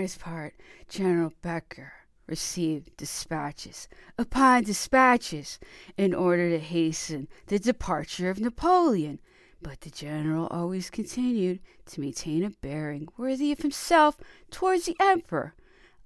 [0.00, 0.54] His part,
[0.88, 1.92] General Becker
[2.28, 5.58] received dispatches upon dispatches
[5.96, 9.18] in order to hasten the departure of Napoleon,
[9.60, 14.18] but the general always continued to maintain a bearing worthy of himself
[14.52, 15.54] towards the emperor,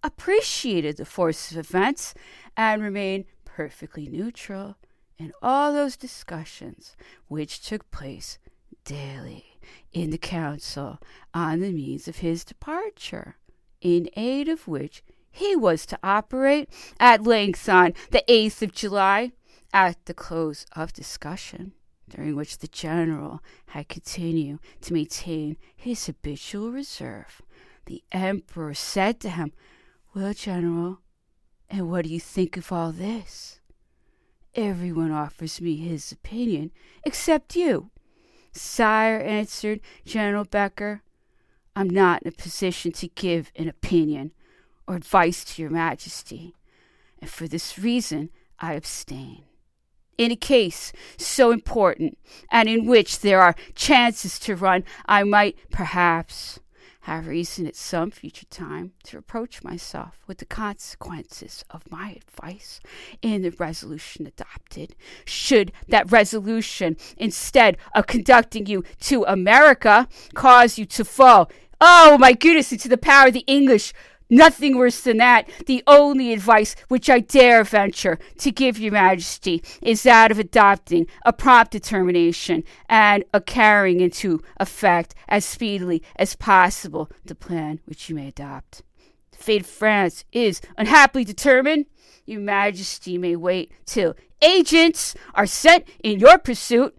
[0.02, 2.14] appreciated the force of events,
[2.56, 4.76] and remained perfectly neutral
[5.18, 6.96] in all those discussions
[7.28, 8.38] which took place
[8.84, 9.58] daily
[9.92, 10.98] in the council
[11.34, 13.36] on the means of his departure,
[13.82, 16.68] in aid of which he was to operate
[17.00, 19.32] at length on the 8th of July,
[19.72, 21.72] at the close of discussion,
[22.08, 27.40] during which the general had continued to maintain his habitual reserve.
[27.86, 29.52] The emperor said to him,
[30.14, 30.98] Well, general,
[31.70, 33.60] and what do you think of all this?
[34.54, 36.70] Everyone offers me his opinion,
[37.04, 37.90] except you.
[38.52, 41.02] Sire, answered General Becker,
[41.74, 44.32] I'm not in a position to give an opinion
[44.86, 46.54] or advice to your majesty,
[47.20, 49.44] and for this reason I abstain.
[50.18, 52.18] In a case so important
[52.50, 56.60] and in which there are chances to run, I might perhaps
[57.02, 62.78] have reason at some future time to reproach myself with the consequences of my advice
[63.22, 64.94] in the resolution adopted.
[65.24, 71.50] Should that resolution, instead of conducting you to America, cause you to fall,
[71.82, 73.92] oh my goodness, into the power of the English,
[74.30, 75.46] Nothing worse than that.
[75.66, 81.06] The only advice which I dare venture to give your majesty is that of adopting
[81.26, 88.08] a prompt determination and a carrying into effect as speedily as possible the plan which
[88.08, 88.82] you may adopt.
[89.32, 91.84] The fate of France is unhappily determined.
[92.24, 96.96] Your majesty may wait till agents are sent in your pursuit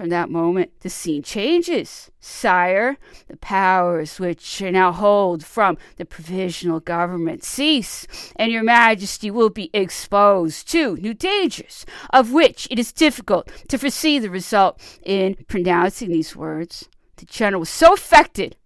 [0.00, 2.10] from that moment, the scene changes.
[2.20, 2.96] Sire,
[3.28, 9.50] the powers which you now hold from the provisional government cease, and your majesty will
[9.50, 11.84] be exposed to new dangers,
[12.14, 16.88] of which it is difficult to foresee the result in pronouncing these words.
[17.16, 18.56] The general was so affected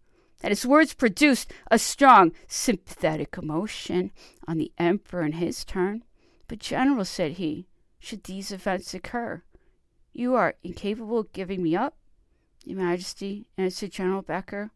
[0.41, 4.13] that his words produced a strong sympathetic emotion
[4.47, 6.05] on the emperor in his turn.
[6.47, 7.67] But, general, said he,
[7.99, 9.43] should these events occur,
[10.15, 11.97] you are incapable of giving me up?
[12.65, 14.71] Your Majesty, answered General Becker,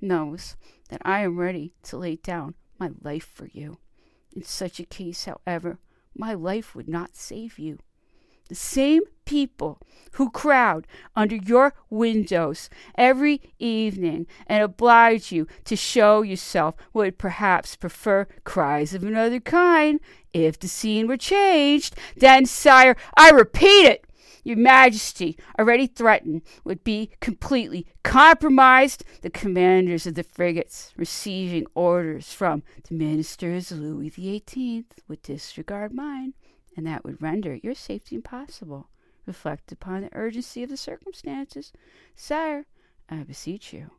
[0.00, 0.56] knows
[0.88, 3.78] that I am ready to lay down my life for you.
[4.34, 5.78] In such a case, however,
[6.16, 7.78] my life would not save you.
[8.48, 9.80] The same people
[10.12, 17.76] who crowd under your windows every evening and oblige you to show yourself would perhaps
[17.76, 20.00] prefer cries of another kind
[20.32, 21.96] if the scene were changed.
[22.16, 24.06] Then, sire, I repeat it,
[24.42, 29.04] your Majesty, already threatened, would be completely compromised.
[29.22, 35.94] The commanders of the frigates, receiving orders from the ministers of Louis XVIII, would disregard
[35.94, 36.34] mine,
[36.76, 38.88] and that would render your safety impossible.
[39.26, 41.72] Reflect upon the urgency of the circumstances.
[42.16, 42.66] Sire,
[43.08, 43.90] I beseech you.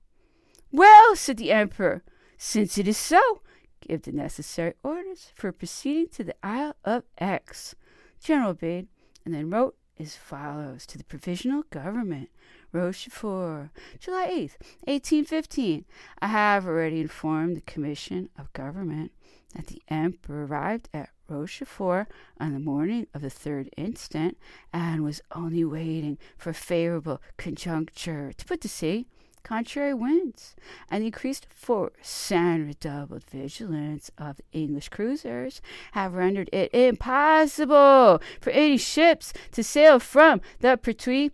[0.72, 2.04] Well, said the Emperor,
[2.38, 3.42] since it is so,
[3.80, 7.76] give the necessary orders for proceeding to the Isle of Aix.
[8.22, 8.88] General obeyed,
[9.24, 12.30] and then wrote as follows to the Provisional Government,
[12.72, 15.86] Rochefort, July 8th, 1815.
[16.20, 19.12] I have already informed the Commission of Government
[19.56, 22.08] that the Emperor arrived at Rochefort
[22.40, 24.38] on the morning of the 3rd instant
[24.74, 29.08] and was only waiting for a favorable conjuncture to put to sea
[29.44, 30.56] contrary winds,
[30.90, 35.62] and increased force and redoubled vigilance of the English cruisers
[35.92, 41.32] have rendered it impossible for any ships to sail from the Pertuis.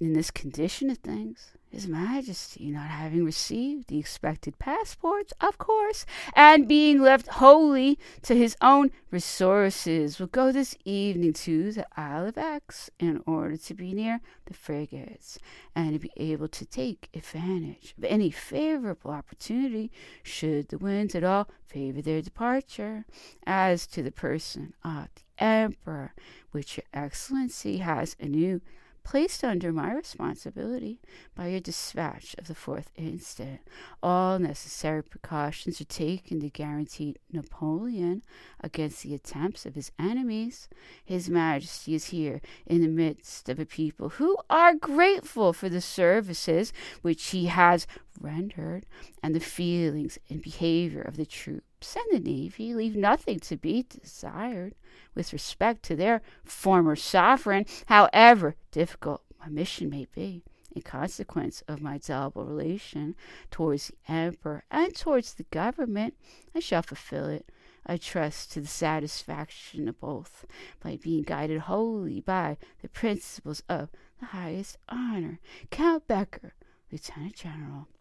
[0.00, 6.06] In this condition of things, his Majesty, not having received the expected passports, of course,
[6.34, 12.28] and being left wholly to his own resources, will go this evening to the Isle
[12.28, 15.38] of Aix in order to be near the frigates
[15.76, 21.24] and to be able to take advantage of any favorable opportunity should the winds at
[21.24, 23.04] all favor their departure.
[23.46, 26.14] As to the person of the Emperor,
[26.52, 28.62] which Your Excellency has anew
[29.02, 31.00] placed under my responsibility
[31.34, 33.60] by your dispatch of the 4th instant.
[34.02, 38.22] All necessary precautions are taken to guarantee Napoleon
[38.60, 40.68] against the attempts of his enemies.
[41.04, 45.80] His Majesty is here in the midst of a people who are grateful for the
[45.80, 47.86] services which he has
[48.20, 48.86] rendered,
[49.22, 53.84] and the feelings and behavior of the troops and the navy leave nothing to be
[53.88, 54.74] desired
[55.14, 60.42] with respect to their former sovereign, however difficult my mission may be.
[60.72, 63.16] In consequence of my double relation
[63.50, 66.14] towards the Emperor and towards the government,
[66.54, 67.50] I shall fulfill it,
[67.84, 70.44] I trust, to the satisfaction of both,
[70.80, 73.88] by being guided wholly by the principles of
[74.20, 75.40] the highest honor.
[75.70, 76.54] Count Becker,
[76.92, 77.88] Lieutenant General.